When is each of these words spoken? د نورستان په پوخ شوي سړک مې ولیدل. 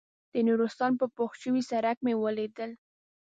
د 0.33 0.35
نورستان 0.47 0.91
په 0.99 1.05
پوخ 1.15 1.31
شوي 1.41 1.61
سړک 1.71 1.97
مې 2.05 2.13
ولیدل. 2.17 2.71